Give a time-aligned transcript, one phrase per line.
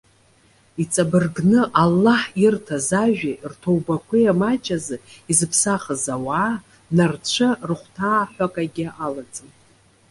[0.81, 4.97] Иҵабыргны, Аллаҳ ирҭаз ажәеи, рҭоубақәеи амаҷ азы
[5.31, 6.53] изыԥсахыз ауаа,
[6.95, 9.49] нарцәы рыхәҭаа ҳәа акагьы алаӡам.